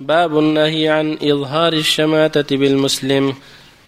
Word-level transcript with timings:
باب 0.00 0.38
النهي 0.38 0.88
عن 0.88 1.18
إظهار 1.22 1.72
الشماتة 1.72 2.56
بالمسلم. 2.56 3.34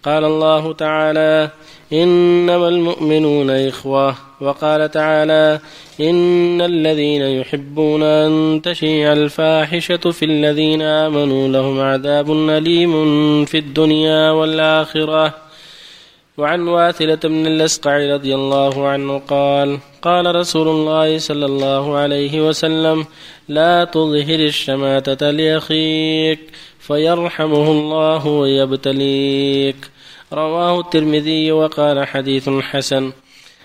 قال 0.02 0.24
الله 0.24 0.72
تعالى 0.72 1.50
إنما 1.92 2.68
المؤمنون 2.68 3.50
إخوة. 3.50 4.14
وقال 4.40 4.90
تعالى 4.90 5.60
إن 6.00 6.60
الذين 6.60 7.22
يحبون 7.22 8.02
أن 8.02 8.60
تشيع 8.64 9.12
الفاحشة 9.12 9.96
في 9.96 10.24
الذين 10.24 10.82
آمنوا 10.82 11.48
لهم 11.48 11.80
عذاب 11.80 12.32
أليم 12.50 13.44
في 13.44 13.58
الدنيا 13.58 14.30
والآخرة. 14.30 15.49
وعن 16.38 16.68
واثلة 16.68 17.14
بن 17.24 17.46
الأسقع 17.46 18.14
رضي 18.14 18.34
الله 18.34 18.88
عنه 18.88 19.18
قال 19.18 19.78
قال 20.02 20.34
رسول 20.34 20.68
الله 20.68 21.18
صلى 21.18 21.46
الله 21.46 21.96
عليه 21.96 22.48
وسلم 22.48 23.06
لا 23.48 23.84
تظهر 23.84 24.40
الشماتة 24.40 25.30
لأخيك 25.30 26.40
فيرحمه 26.78 27.70
الله 27.70 28.26
ويبتليك. 28.26 29.76
رواه 30.32 30.80
الترمذي 30.80 31.52
وقال 31.52 32.06
حديث 32.06 32.48
حسن. 32.48 33.12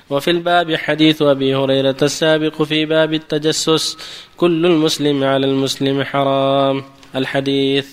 وفي 0.10 0.32
الباب 0.32 0.76
حديث 0.76 1.22
أبي 1.22 1.55
هريرة 1.55 1.98
السابق 2.02 2.62
في 2.62 2.86
باب 2.86 3.13
التجسس 3.13 3.98
كل 4.38 4.66
المسلم 4.66 5.24
على 5.24 5.46
المسلم 5.46 6.04
حرام. 6.04 6.84
الحديث 7.16 7.88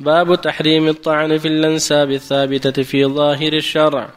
باب 0.00 0.40
تحريم 0.40 0.88
الطعن 0.88 1.38
في 1.38 1.48
الأنساب 1.48 2.10
الثابتة 2.10 2.82
في 2.82 3.04
ظاهر 3.04 3.52
الشرع. 3.52 4.10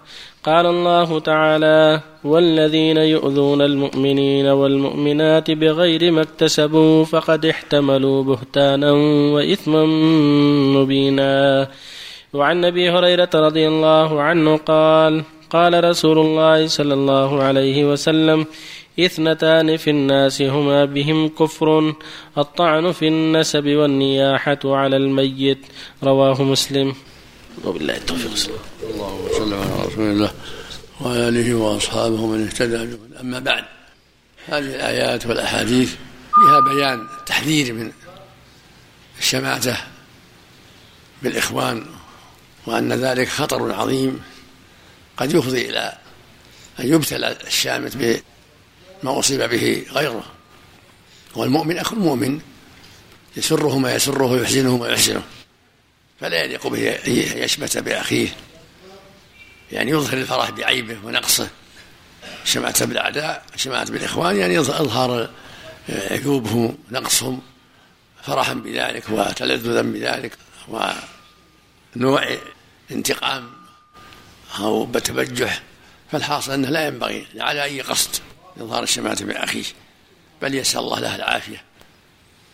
قال 0.44 0.66
الله 0.66 1.20
تعالى 1.20 2.02
والذين 2.24 2.98
يؤذون 2.98 3.62
المؤمنين 3.62 4.48
والمؤمنات 4.48 5.52
بغير 5.52 6.12
ما 6.12 6.22
اكتسبوا 6.22 7.06
فقد 7.06 7.46
احتملوا 7.46 8.24
بهتانا 8.24 8.92
وإثما 9.34 9.86
مبينا. 10.80 11.68
وعن 12.34 12.66
أبي 12.66 12.90
هريرة 12.90 13.30
رضي 13.36 13.68
الله 13.68 14.22
عنه 14.22 14.58
قال 14.58 15.24
قال 15.54 15.84
رسول 15.84 16.20
الله 16.20 16.68
صلى 16.68 16.94
الله 16.94 17.44
عليه 17.44 17.86
وسلم 17.92 18.46
إثنتان 19.00 19.78
في 19.78 19.90
الناس 19.90 20.42
هما 20.42 20.86
بهم 20.86 21.28
كفر 21.28 21.96
الطعن 22.38 22.92
في 22.92 23.08
النسب 23.08 23.66
والنياحة 23.68 24.60
على 24.66 24.98
الميت. 24.98 25.58
رواه 26.04 26.44
مسلم. 26.44 26.96
وبالله 27.66 27.98
التوفيق. 27.98 28.52
اللهم 28.94 29.28
صل 29.38 29.54
على 29.54 29.88
رسول 29.88 30.12
الله 30.12 30.32
وعلى 31.02 31.30
اله 31.30 31.54
وأصحابه 31.54 32.26
من 32.28 32.46
اهتدى 32.46 32.98
أما 33.22 33.40
بعد 33.40 33.64
هذه 34.48 34.76
الآيات 34.76 35.26
والأحاديث 35.26 35.96
فيها 36.36 36.60
بيان 36.60 37.08
التحذير 37.20 37.74
من 37.74 37.92
الشماتة 39.20 39.78
بالإخوان 41.24 41.86
وأن 42.68 42.94
ذلك 42.94 43.28
خطر 43.28 43.72
عظيم 43.72 44.20
قد 45.18 45.34
يفضي 45.34 45.70
إلى 45.70 45.98
أن 46.80 46.94
يبتلى 46.94 47.38
الشامت 47.48 47.98
بما 47.98 49.20
أصيب 49.20 49.42
به 49.50 49.86
غيره. 49.92 50.24
والمؤمن 51.36 51.78
أخو 51.78 51.96
المؤمن 51.96 52.42
يسره 53.38 53.78
ما 53.78 53.96
يسره 53.96 54.26
ويحزنه 54.26 54.78
ما 54.78 54.88
يحزنه 54.88 55.24
فلا 56.20 56.44
يليق 56.44 56.68
به 56.68 56.90
أن 56.90 57.12
يشمت 57.38 57.78
بأخيه 57.78 58.28
يعني 59.72 59.92
يظهر 59.92 60.18
الفرح 60.18 60.50
بعيبه 60.50 60.98
ونقصه. 61.04 61.50
شمعت 62.46 62.84
بالأعداء 62.84 63.44
شمعت 63.56 63.92
بالإخوان 63.92 64.36
يعني 64.36 64.60
إظهار 64.60 65.30
عيوبهم 65.90 66.78
نقصهم 66.92 67.42
فرحا 68.24 68.54
بذلك 68.54 69.10
وتلذذا 69.10 69.82
بذلك 69.82 70.38
ونوع 71.98 72.28
انتقام 72.92 73.63
أو 74.60 74.86
بتبجح 74.86 75.62
فالحاصل 76.12 76.52
أنه 76.52 76.70
لا 76.70 76.88
ينبغي 76.88 77.28
على 77.38 77.64
أي 77.64 77.82
قصد 77.82 78.10
إظهار 78.58 78.84
الشماتة 78.84 79.26
بأخيه 79.26 79.66
بل 80.42 80.56
يسأل 80.56 80.80
الله 80.80 81.00
له 81.00 81.16
العافية 81.16 81.64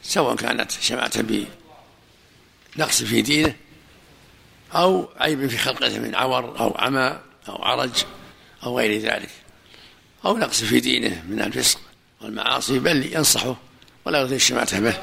سواء 0.03 0.35
كانت 0.35 0.71
شماتة 0.71 1.45
بنقص 2.75 3.03
في 3.03 3.21
دينه 3.21 3.55
أو 4.75 5.09
عيب 5.17 5.47
في 5.47 5.57
خلقته 5.57 5.99
من 5.99 6.15
عور 6.15 6.59
أو 6.59 6.75
عمى 6.77 7.19
أو 7.49 7.63
عرج 7.63 8.03
أو 8.63 8.77
غير 8.77 9.01
ذلك 9.01 9.29
أو 10.25 10.37
نقص 10.37 10.63
في 10.63 10.79
دينه 10.79 11.23
من 11.29 11.41
الفسق 11.41 11.79
والمعاصي 12.21 12.79
بل 12.79 13.13
ينصحه 13.13 13.55
ولا 14.05 14.21
يظهر 14.21 14.35
الشماتة 14.35 14.79
به. 14.79 14.97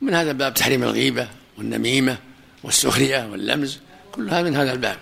من 0.00 0.14
هذا 0.14 0.30
الباب 0.30 0.54
تحريم 0.54 0.82
الغيبة 0.82 1.28
والنميمة 1.58 2.18
والسخرية 2.62 3.28
واللمز 3.30 3.78
كلها 4.12 4.42
من 4.42 4.56
هذا 4.56 4.72
الباب. 4.72 4.98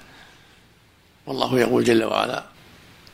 والله 1.26 1.60
يقول 1.60 1.84
جل 1.84 2.04
وعلا 2.04 2.44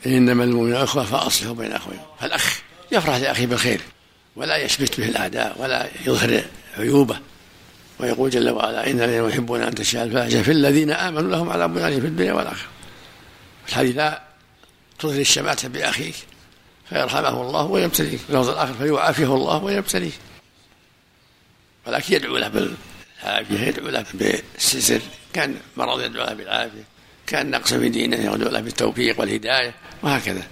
إنما 0.05 0.43
المؤمنون 0.43 0.75
أخوة 0.75 1.03
فأصلحوا 1.03 1.55
بين 1.55 1.71
أخوين 1.71 1.99
فالأخ 2.19 2.61
يفرح 2.91 3.15
لأخيه 3.15 3.45
بالخير 3.45 3.81
ولا 4.35 4.57
يشمت 4.57 4.99
به 4.99 5.09
الأعداء 5.09 5.55
ولا 5.59 5.89
يظهر 6.05 6.43
عيوبه. 6.77 7.19
ويقول 7.99 8.29
جل 8.29 8.49
وعلا 8.49 8.89
إن 8.89 9.01
الذين 9.01 9.29
يحبون 9.29 9.61
أن 9.61 9.75
تشاء 9.75 10.03
الفاحشة 10.03 10.41
في 10.41 10.51
الذين 10.51 10.91
آمنوا 10.91 11.31
لهم 11.31 11.49
عذاب 11.49 11.77
أليم 11.77 12.01
في 12.01 12.07
الدنيا 12.07 12.33
والآخرة. 12.33 12.67
الحديث 13.67 13.95
لا 13.95 14.21
تظهر 14.99 15.19
الشماتة 15.21 15.67
بأخيك 15.67 16.15
فيرحمه 16.89 17.41
الله 17.41 17.63
ويبتليك 17.63 18.19
اللفظ 18.29 18.49
الآخر 18.49 18.73
فيعافيه 18.73 19.35
الله 19.35 19.63
ويبتليك. 19.63 20.13
ولكن 21.87 22.13
يدعو 22.13 22.37
له 22.37 22.47
بالعافية 22.47 23.67
يدعو 23.67 23.89
له 23.89 24.05
بالسزر 24.13 25.01
كان 25.33 25.55
مرض 25.77 26.01
يدعو 26.01 26.25
له 26.25 26.33
بالعافية. 26.33 26.92
كان 27.27 27.51
نقص 27.51 27.73
في 27.73 27.89
دينه 27.89 28.17
يدعو 28.17 28.35
له 28.35 28.59
بالتوفيق 28.59 29.19
والهداية 29.19 29.73
وهكذا. 30.01 30.43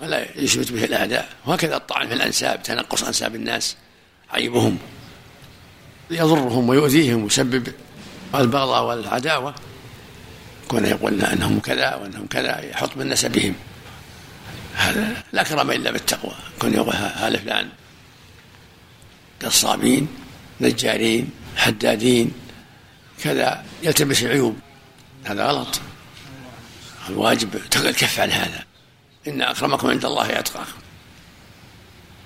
ولا 0.00 0.40
يشمت 0.40 0.72
به 0.72 0.84
الأعداء. 0.84 1.28
وهكذا 1.46 1.76
الطعن 1.76 2.08
في 2.08 2.14
الأنساب 2.14 2.62
تنقص 2.62 3.04
أنساب 3.04 3.34
الناس 3.34 3.76
عيبهم 4.30 4.78
يضرهم 6.10 6.68
ويؤذيهم 6.68 7.24
ويسبب 7.24 7.72
البغضاء 8.34 8.84
والعداوة. 8.84 9.54
كون 10.68 10.84
يقول 10.84 11.24
أنهم 11.24 11.60
كذا 11.60 11.94
وأنهم 11.94 12.26
كذا 12.26 12.60
يحط 12.60 12.96
من 12.96 13.08
نسبهم 13.08 13.54
هذا 14.74 15.22
لا 15.32 15.42
كرم 15.42 15.70
إلا 15.70 15.90
بالتقوى. 15.90 16.34
كون 16.60 16.74
يقول 16.74 16.94
هذا 16.94 17.38
فلان. 17.38 17.68
قصابين 19.42 20.08
نجارين 20.60 21.30
حدادين 21.56 22.32
كذا 23.24 23.64
يلتبس 23.82 24.22
العيوب. 24.22 24.58
هذا 25.24 25.46
غلط. 25.46 25.80
الواجب 27.08 27.54
الكف 27.76 28.20
عن 28.20 28.30
هذا. 28.30 28.64
إن 29.28 29.42
أكرمكم 29.42 29.88
عند 29.88 30.04
الله 30.04 30.38
أتقاكم. 30.38 30.78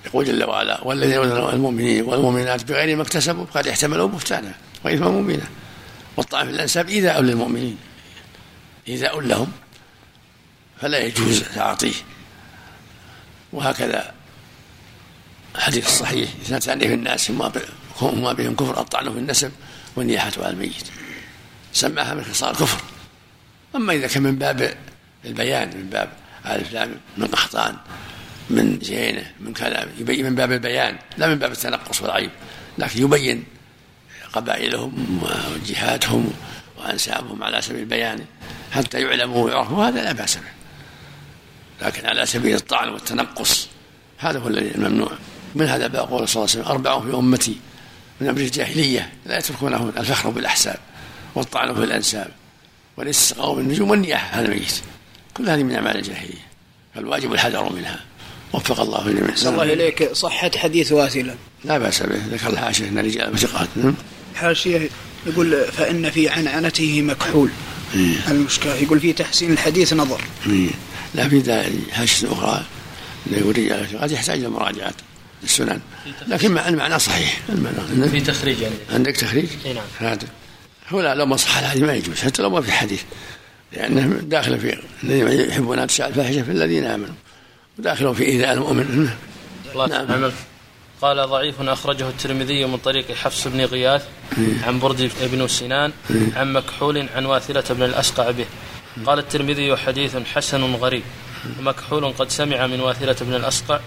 يقول 0.06 0.24
جل 0.24 0.44
وعلا 0.44 0.84
والذين 0.84 1.14
يؤذون 1.14 1.54
المؤمنين 1.54 2.04
والمؤمنات 2.04 2.64
بغير 2.64 2.96
ما 2.96 3.02
اكتسبوا 3.02 3.44
قد 3.54 3.68
احتملوا 3.68 4.08
بهتانا 4.08 4.54
واثما 4.84 5.08
مبينا 5.08 5.48
والطعن 6.16 6.46
في 6.46 6.50
الأنساب 6.50 6.88
ايذاء 6.88 7.20
للمؤمنين. 7.20 7.78
ايذاء 8.88 9.20
لهم 9.20 9.52
فلا 10.80 10.98
يجوز 10.98 11.42
تعاطيه. 11.42 11.94
وهكذا 13.52 14.14
الحديث 15.56 15.86
الصحيح 15.86 16.30
اثنتان 16.42 16.80
في 16.80 16.94
الناس 16.94 17.30
هما 18.00 18.32
بهم 18.32 18.54
كفر 18.54 18.80
الطعن 18.80 19.12
في 19.12 19.18
النسب 19.18 19.52
والنياحة 19.96 20.32
على 20.38 20.50
الميت. 20.50 20.84
سماها 21.72 22.14
من 22.14 22.24
خصال 22.24 22.50
الكفر 22.50 22.80
أما 23.76 23.92
إذا 23.92 24.06
كان 24.06 24.22
من 24.22 24.36
باب 24.36 24.74
البيان 25.24 25.68
من 25.68 25.90
باب 25.90 26.08
ألف 26.46 26.72
لام 26.72 26.94
من 27.16 27.26
قحطان 27.26 27.76
من 28.50 28.78
زينة 28.82 29.32
من 29.40 29.52
كلام 29.52 29.88
يبين 29.98 30.24
من 30.26 30.34
باب 30.34 30.52
البيان 30.52 30.98
لا 31.18 31.28
من 31.28 31.34
باب 31.34 31.52
التنقص 31.52 32.02
والعيب 32.02 32.30
لكن 32.78 33.02
يبين 33.02 33.44
قبائلهم 34.32 35.20
وجهاتهم 35.22 36.32
وأنسابهم 36.78 37.42
على 37.42 37.62
سبيل 37.62 37.80
البيان 37.80 38.24
حتى 38.72 39.00
يعلموا 39.00 39.44
ويعرفوا 39.44 39.84
هذا 39.84 40.02
لا 40.04 40.12
بأس 40.12 40.36
به. 40.36 40.42
لكن 41.86 42.06
على 42.06 42.26
سبيل 42.26 42.56
الطعن 42.56 42.88
والتنقص 42.88 43.68
هذا 44.18 44.38
هو 44.38 44.48
الذي 44.48 44.74
الممنوع. 44.74 45.12
من 45.54 45.66
هذا 45.66 45.86
باب؟ 45.86 46.08
قول 46.08 46.28
صلى 46.28 46.42
الله 46.42 46.54
عليه 46.54 46.62
وسلم 46.62 46.64
أربع 46.64 47.00
في 47.00 47.16
أمتي 47.16 47.56
من 48.20 48.28
أمر 48.28 48.40
الجاهلية 48.40 49.12
لا 49.26 49.38
يتركونه 49.38 49.92
الفخر 49.96 50.30
بالأحساب 50.30 50.78
والطعن 51.34 51.74
في 51.74 51.84
الأنساب. 51.84 52.30
والاستسقاء 52.96 53.54
بالنجوم 53.54 53.90
والنياحه 53.90 54.40
هذا 54.40 54.48
ميت. 54.48 54.80
كل 55.34 55.50
هذه 55.50 55.62
من 55.62 55.74
أعمال 55.74 55.96
الجاهلية. 55.96 56.50
فالواجب 56.94 57.32
الحذر 57.32 57.72
منها. 57.72 58.00
وفق 58.52 58.80
الله 58.80 59.06
الجميع 59.06 59.34
الله 59.42 59.62
إليك. 59.62 60.12
صحة 60.12 60.50
حديث 60.56 60.92
واثلة 60.92 61.36
لا 61.64 61.78
بأس 61.78 62.02
به. 62.02 62.16
ذكر 62.30 62.50
الحاشية 62.50 62.88
أن 62.88 62.98
رجال 62.98 63.32
وثقات. 63.32 63.68
نعم. 63.76 63.94
حاشية 64.34 64.88
يقول 65.26 65.64
فإن 65.64 66.10
في 66.10 66.28
عنعنته 66.28 67.02
مكحول. 67.02 67.50
إيه؟ 67.94 68.14
المشكلة 68.28 68.74
يقول 68.74 69.00
في 69.00 69.12
تحسين 69.12 69.52
الحديث 69.52 69.92
نظر. 69.92 70.20
إيه؟ 70.46 70.70
لا 71.14 71.28
في 71.28 71.70
حاشية 71.92 72.32
أخرى 72.32 72.64
يقول 73.30 73.58
رجال 73.58 73.98
قد 74.00 74.10
يحتاج 74.10 74.38
إلى 74.38 74.48
مراجعات 74.48 74.94
السنن. 75.44 75.80
لكن 76.28 76.58
المعنى 76.58 76.98
صحيح. 76.98 77.40
المعنى 77.48 78.08
في 78.08 78.20
تخريج 78.20 78.60
يعني. 78.60 78.74
عندك 78.90 79.16
تخريج؟ 79.16 79.46
اي 79.66 79.72
نعم. 79.72 80.18
لا 80.92 81.14
لو 81.14 81.26
ما 81.26 81.36
صح 81.36 81.58
الحديث 81.58 81.82
ما 81.82 81.94
يجوز 81.94 82.20
حتى 82.20 82.42
لو 82.42 82.50
ما 82.50 82.60
في 82.60 82.72
حديث 82.72 83.02
لأنه 83.72 84.20
داخل 84.22 84.60
في 84.60 84.78
الذين 85.04 85.50
يحبون 85.50 85.78
أن 85.78 85.84
الفاحشة 85.84 86.42
في 86.42 86.50
الذين 86.50 86.84
آمنوا 86.84 87.14
وداخل 87.78 88.14
في 88.14 88.24
إيذاء 88.24 88.52
المؤمن. 88.52 89.10
نعم. 89.74 90.32
قال 91.02 91.28
ضعيف 91.28 91.60
أخرجه 91.60 92.08
الترمذي 92.08 92.64
من 92.64 92.76
طريق 92.76 93.12
حفص 93.12 93.48
بن 93.48 93.64
غياث 93.64 94.04
عن 94.66 94.78
برد 94.78 95.10
بن 95.22 95.48
سنان 95.48 95.92
عن 96.36 96.52
مكحول 96.52 97.06
عن 97.14 97.26
واثلة 97.26 97.64
بن 97.70 97.82
الأسقع 97.82 98.30
به. 98.30 98.46
قال 99.06 99.18
الترمذي 99.18 99.76
حديث 99.76 100.16
حسن 100.16 100.74
غريب. 100.74 101.02
ومكحول 101.58 102.12
قد 102.12 102.30
سمع 102.30 102.66
من 102.66 102.80
واثلة 102.80 103.16
بن 103.20 103.34
الأسقع 103.34 103.80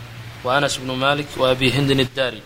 وأنس 0.44 0.78
بن 0.78 0.92
مالك 0.92 1.26
وأبي 1.38 1.72
هند 1.72 1.92
الداري. 1.92 2.42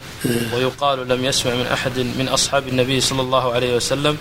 ويقال 0.54 1.08
لم 1.08 1.26
يسمع 1.26 1.54
من 1.54 1.66
أحد 1.74 2.00
من 2.00 2.28
أصحاب 2.28 2.68
النبي 2.68 3.02
صلى 3.02 3.22
الله 3.22 3.54
عليه 3.54 3.76
وسلم 3.76 4.18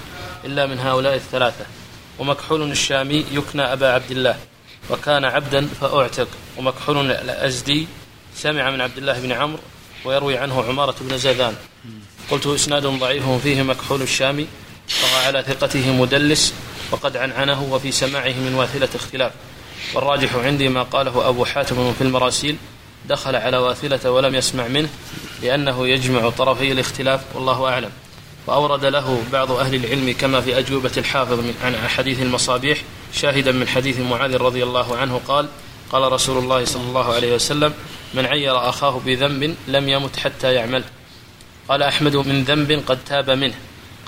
إلا 0.47 0.67
من 0.67 0.79
هؤلاء 0.79 1.15
الثلاثة. 1.15 1.67
ومكحول 2.19 2.71
الشامي 2.71 3.25
يكنى 3.33 3.63
أبا 3.63 3.93
عبد 3.93 4.11
الله. 4.11 4.37
وكان 4.91 5.25
عبدا 5.25 5.69
فأعتق. 5.81 6.29
ومكحول 6.57 7.11
الأزدي 7.11 7.87
سمع 8.37 8.71
من 8.71 8.81
عبد 8.81 8.99
الله 8.99 9.21
بن 9.21 9.33
عمرو 9.33 9.61
ويروي 10.05 10.39
عنه 10.39 10.65
عمارة 10.69 10.95
بن 11.01 11.19
زيدان 11.19 11.55
قلت 12.31 12.47
إسناد 12.47 12.87
ضعيف 12.87 13.29
فيه 13.29 13.63
مكحول 13.63 14.03
الشامي 14.03 14.47
طغى 15.03 15.27
على 15.27 15.43
ثقته 15.43 15.93
مدلس 15.93 16.55
وقد 16.91 17.17
عنعنه 17.17 17.63
وفي 17.63 17.93
سماعه 17.93 18.33
من 18.33 18.55
واثلة 18.55 18.89
اختلاف. 18.95 19.33
والراجح 19.95 20.35
عندي 20.35 20.69
ما 20.69 20.83
قاله 20.83 21.29
أبو 21.29 21.45
حاتم 21.45 21.93
في 21.93 22.03
المراسيل 22.05 22.57
دخل 23.09 23.37
على 23.37 23.57
واثلة 23.57 24.11
ولم 24.11 24.35
يسمع 24.35 24.69
منه 24.69 24.89
لأنه 25.43 25.89
يجمع 25.89 26.31
طرفي 26.31 26.73
الاختلاف 26.73 27.21
والله 27.35 27.69
أعلم. 27.69 27.91
وأورد 28.47 28.85
له 28.85 29.23
بعض 29.33 29.53
أهل 29.53 29.75
العلم 29.75 30.15
كما 30.21 30.41
في 30.41 30.59
أجوبة 30.59 30.91
الحافظ 30.97 31.45
عن 31.65 31.77
حديث 31.77 32.23
المصابيح 32.23 32.83
شاهدا 33.13 33.53
من 33.53 33.69
حديث 33.69 34.01
معاذ 34.01 34.37
رضي 34.37 34.63
الله 34.63 34.97
عنه 34.97 35.21
قال 35.29 35.49
قال 35.93 36.13
رسول 36.13 36.39
الله 36.39 36.65
صلى 36.65 36.83
الله 36.83 37.15
عليه 37.15 37.35
وسلم 37.35 37.75
من 38.15 38.27
عير 38.27 38.69
أخاه 38.69 39.01
بذنب 39.07 39.57
لم 39.69 39.89
يمت 39.89 40.17
حتى 40.17 40.53
يعمل. 40.53 40.85
قال 41.69 41.83
أحمد 41.83 42.17
من 42.17 42.45
ذنب 42.45 42.83
قد 42.87 42.99
تاب 43.05 43.31
منه. 43.31 43.55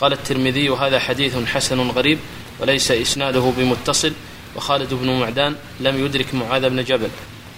قال 0.00 0.12
الترمذي 0.12 0.68
هذا 0.68 0.98
حديث 0.98 1.36
حسن 1.46 1.90
غريب 1.90 2.18
وليس 2.60 2.90
إسناده 2.90 3.52
بمتصل. 3.56 4.12
وخالد 4.56 4.94
بن 4.94 5.20
معدان 5.20 5.56
لم 5.80 6.04
يدرك 6.04 6.34
معاذ 6.34 6.70
بن 6.70 6.84
جبل. 6.84 7.10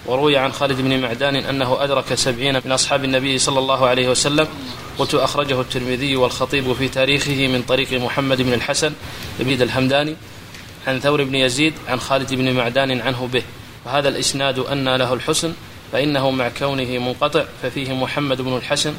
وروي 0.05 0.37
عن 0.37 0.51
خالد 0.51 0.81
بن 0.81 1.01
معدان 1.01 1.35
أنه 1.35 1.83
أدرك 1.83 2.13
سبعين 2.13 2.61
من 2.65 2.71
أصحاب 2.71 3.03
النبي 3.03 3.37
صلى 3.37 3.59
الله 3.59 3.87
عليه 3.87 4.09
وسلم 4.09 4.47
قلت 4.97 5.15
أخرجه 5.15 5.61
الترمذي 5.61 6.15
والخطيب 6.15 6.73
في 6.73 6.87
تاريخه 6.87 7.47
من 7.47 7.61
طريق 7.61 7.93
محمد 7.93 8.41
بن 8.41 8.53
الحسن 8.53 8.93
بن 9.39 9.61
الحمداني 9.61 10.15
عن 10.87 10.99
ثور 10.99 11.23
بن 11.23 11.35
يزيد 11.35 11.73
عن 11.87 11.99
خالد 11.99 12.33
بن 12.33 12.53
معدان 12.53 13.01
عنه 13.01 13.29
به. 13.33 13.43
وهذا 13.85 14.09
الإسناد 14.09 14.59
أن 14.59 14.95
له 14.95 15.13
الحسن 15.13 15.53
فإنه 15.91 16.31
مع 16.31 16.49
كونه 16.49 16.97
منقطع 16.97 17.43
ففيه 17.63 17.93
محمد 17.93 18.41
بن 18.41 18.57
الحسن 18.57 18.93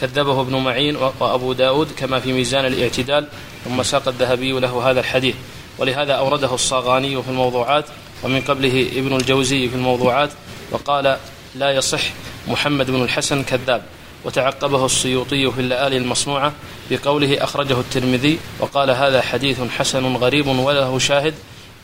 كذبه 0.00 0.40
ابن 0.40 0.56
معين 0.56 0.96
وأبو 0.96 1.52
داود 1.52 1.88
كما 1.96 2.20
في 2.20 2.32
ميزان 2.32 2.66
الاعتدال 2.66 3.26
ثم 3.64 3.82
ساق 3.82 4.08
الذهبي 4.08 4.52
له 4.52 4.90
هذا 4.90 5.00
الحديث. 5.00 5.34
ولهذا 5.78 6.12
أورده 6.12 6.54
الصاغاني 6.54 7.22
في 7.22 7.28
الموضوعات 7.28 7.84
ومن 8.22 8.40
قبله 8.40 8.88
ابن 8.96 9.16
الجوزي 9.16 9.68
في 9.68 9.74
الموضوعات 9.74 10.30
وقال 10.70 11.16
لا 11.54 11.70
يصح 11.70 12.02
محمد 12.48 12.90
بن 12.90 13.02
الحسن 13.02 13.42
كذاب. 13.42 13.82
وتعقبه 14.24 14.86
السيوطي 14.86 15.50
في 15.50 15.60
اللآلي 15.60 15.96
المصنوعة 15.96 16.52
بقوله 16.90 17.44
أخرجه 17.44 17.80
الترمذي 17.80 18.38
وقال 18.60 18.90
هذا 18.90 19.22
حديث 19.22 19.60
حسن 19.60 20.16
غريب 20.16 20.46
وله 20.46 20.98
شاهد. 20.98 21.34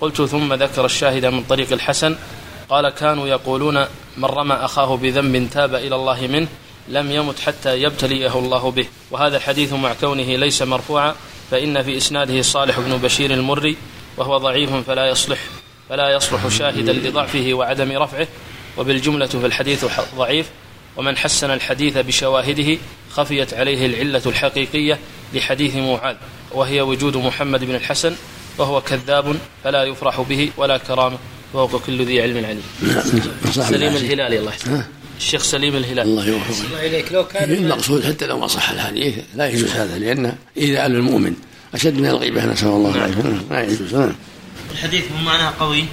قلت 0.01 0.23
ثم 0.23 0.55
ذكر 0.55 0.85
الشاهد 0.85 1.27
من 1.27 1.43
طريق 1.43 1.73
الحسن. 1.73 2.17
قال 2.69 2.89
كانوا 2.89 3.27
يقولون 3.29 3.87
من 4.17 4.25
رمى 4.25 4.55
أخاه 4.55 4.97
بذنب 4.97 5.51
تاب 5.51 5.75
إلى 5.75 5.95
الله 5.95 6.27
منه 6.27 6.49
لم 6.89 7.11
يمت 7.11 7.39
حتى 7.39 7.83
يبتليه 7.83 8.39
الله 8.39 8.71
به. 8.71 8.87
وهذا 9.11 9.37
الحديث 9.37 9.73
مع 9.73 9.95
كونه 9.95 10.37
ليس 10.37 10.63
مرفوعا 10.63 11.15
فإن 11.51 11.83
في 11.83 11.97
إسناده 11.97 12.43
صالح 12.43 12.81
بن 12.81 12.97
بشير 12.97 13.31
المري 13.31 13.77
وهو 14.17 14.39
ضعيف 14.39 14.71
فلا 14.75 15.09
يصلح. 15.09 15.39
فلا 15.89 16.11
يصلح 16.17 16.49
شاهدا 16.49 16.93
لضعفه 16.93 17.51
وعدم 17.53 17.93
رفعه 17.93 18.29
وبالجملة 18.77 19.27
في 19.27 19.47
الحديث 19.47 19.85
ضعيف 20.17 20.47
ومن 20.97 21.17
حسن 21.17 21.51
الحديث 21.51 21.99
بشواهده 21.99 22.79
خفيت 23.11 23.55
عليه 23.55 23.87
العلة 23.87 24.23
الحقيقية 24.27 24.99
لحديث 25.35 25.77
معاذ 25.77 26.17
وهي 26.53 26.81
وجود 26.81 27.17
محمد 27.17 27.65
بن 27.65 27.75
الحسن 27.75 28.15
وهو 28.59 28.81
كذاب 28.81 29.37
فلا 29.65 29.85
يفرح 29.85 30.21
به 30.21 30.51
ولا 30.57 30.79
كرامة 30.79 31.19
فوق 31.53 31.83
كل 31.87 32.05
ذي 32.05 32.23
علم 32.23 32.45
عليم. 32.45 32.63
سليم 33.51 33.97
الهلالي 33.97 34.39
الله 34.39 34.51
يحسن 34.51 34.83
الشيخ 35.19 35.43
سليم 35.43 35.77
الهلالي. 35.77 36.03
الله 36.03 36.29
يوفقه 36.29 36.67
الله 36.67 36.87
إليك 36.87 37.13
لو 37.13 37.27
كان 37.27 37.53
المقصود 37.53 38.05
حتى 38.05 38.27
لو 38.27 38.39
ما 38.39 38.47
صح 38.47 38.71
الحديث 38.71 39.15
لا 39.35 39.49
يجوز 39.49 39.71
هذا 39.71 39.99
لأنه 39.99 40.35
إذا 40.57 40.87
المؤمن 40.87 41.35
أشد 41.75 41.99
من 41.99 42.07
الغيبة 42.07 42.45
نسأل 42.45 42.69
الله 42.69 42.95
العافية. 42.95 43.23
نعم. 43.23 43.41
لا 43.51 43.63
يجوز. 43.63 43.95
نعم 44.75 44.85
الحديث 44.85 45.05
معناه 45.25 45.53
قوي؟ 45.61 45.85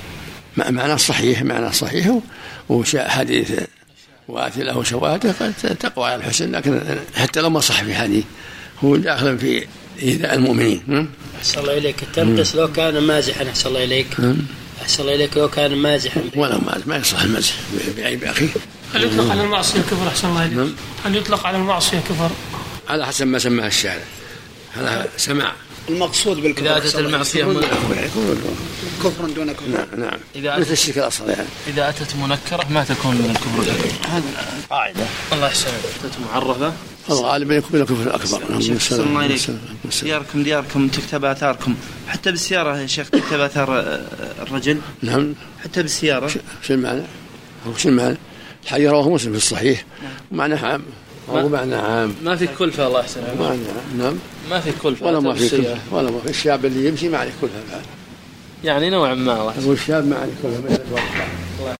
معناه 0.57 0.95
صحيح 0.95 1.43
معناه 1.43 1.71
صحيح. 1.71 2.17
وشاء 2.69 3.09
حديث 3.09 3.51
واثلة 4.27 4.77
وشواهده 4.77 5.35
قد 5.39 5.53
تقوى 5.79 6.05
على 6.05 6.15
الحسن 6.15 6.51
لكن 6.51 6.81
حتى 7.15 7.41
لو 7.41 7.49
ما 7.49 7.59
صح 7.59 7.83
في 7.83 7.95
حديث 7.95 8.23
هو 8.83 8.95
داخل 8.95 9.37
في 9.37 9.67
إيذاء 10.01 10.33
المؤمنين. 10.33 11.09
أحسن 11.39 11.59
الله 11.59 11.77
إليك. 11.77 12.03
التمتس 12.03 12.55
لو 12.55 12.71
كان 12.71 13.03
مازحا 13.03 13.49
أحسن 13.49 13.69
الله 13.69 13.83
إليك. 13.83 14.07
أحسن 14.81 15.03
الله 15.03 15.15
إليك 15.15 15.37
لو 15.37 15.49
كان 15.49 15.75
مازحا 15.75 16.21
ولا 16.35 16.57
مازح 16.57 16.87
ما 16.87 16.97
يصلح 16.97 17.21
المزح 17.21 17.53
بعيب 17.97 18.23
اخيه 18.23 18.49
هل 18.93 19.03
يطلق 19.03 19.31
على 19.31 19.43
المعصية 19.43 19.81
كفر؟ 19.81 20.07
أحسن 20.07 20.27
الله 20.27 20.45
إليك. 20.45 20.75
هل 21.05 21.15
يطلق 21.15 21.47
على 21.47 21.57
المعصية 21.57 21.99
كفر؟ 21.99 22.29
على 22.89 23.07
حسب 23.07 23.27
ما 23.27 23.39
سماه 23.39 23.67
الشارع. 23.67 24.03
هذا 24.73 25.09
سماع. 25.17 25.53
المقصود 25.89 26.37
بالكفر. 26.37 26.65
إذا 26.65 26.77
أتت 26.77 26.95
المعصية 26.95 27.43
كفر 29.03 29.29
دون 29.35 29.51
كفر. 29.51 29.67
نعم 29.67 29.87
نعم. 29.97 30.19
إذا 30.35 30.57
مثل 30.57 30.71
الشرك 30.71 30.97
الأصغر 30.97 31.29
يعني 31.29 31.47
إذا 31.67 31.89
أتت 31.89 32.15
منكرة 32.15 32.67
ما 32.69 32.83
تكون 32.83 33.15
من 33.15 33.29
الكفر 33.29 33.61
الأكبر. 33.61 34.07
هذا 34.07 34.23
قاعدة. 34.69 35.05
الله 35.33 35.47
يحسن 35.47 35.67
أتت 35.67 36.13
معرفة. 36.33 36.73
الغالب 37.09 37.51
يكون 37.51 37.69
من 37.73 37.81
الكفر 37.81 38.03
الأكبر. 38.03 38.39
نعم 38.49 38.59
الله 38.91 39.25
إليك 39.25 39.41
دياركم 40.03 40.43
دياركم 40.43 40.87
تكتب 40.87 41.25
آثاركم. 41.25 41.75
حتى 42.07 42.31
بالسيارة 42.31 42.77
يا 42.77 42.87
شيخ 42.87 43.09
تكتب 43.09 43.39
آثار 43.39 43.79
آه، 43.79 44.05
الرجل. 44.41 44.77
نعم. 45.01 45.33
حتى 45.63 45.81
بالسيارة. 45.81 46.27
شو 46.61 46.73
المعنى؟ 46.73 47.03
شو 47.77 47.89
المعنى؟ 47.89 48.17
الحديث 48.63 48.89
رواه 48.89 49.09
مسلم 49.09 49.31
في 49.31 49.37
الصحيح. 49.37 49.85
نعم. 50.03 50.11
معناه 50.31 50.65
عام 50.65 50.83
أو 51.39 51.49
معنى 51.49 51.75
عام. 51.75 52.13
ما 52.23 52.35
في 52.35 52.47
كلفة 52.59 52.87
الله 52.87 52.99
يحسن 52.99 53.21
نعم. 53.97 54.15
ما 54.49 54.59
في 54.59 54.71
كلفة 54.83 55.05
ولا 55.05 55.19
ما 55.19 55.33
في 55.33 55.49
كلفة 55.49 55.77
ولا 55.91 56.11
ما 56.11 56.19
في 56.19 56.29
الشاب 56.29 56.65
اللي 56.65 56.87
يمشي 56.87 57.09
ما 57.09 57.17
عليه 57.17 57.31
كلفة 57.41 57.59
بعد 57.71 57.81
يعني 58.63 58.89
نوعا 58.89 59.15
ما 59.15 59.33
الله 59.41 59.73
الشاب 59.73 60.07
ما 60.07 60.15
عليه 60.15 60.33
كلفة 60.43 60.95